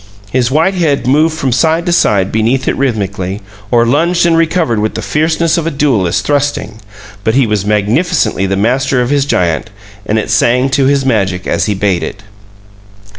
[0.31, 4.79] His white head moved from side to side beneath it rhythmically, or lunged and recovered
[4.79, 6.79] with the fierceness of a duelist thrusting,
[7.23, 9.69] but he was magnificently the master of his giant,
[10.07, 12.23] and it sang to his magic as he bade it.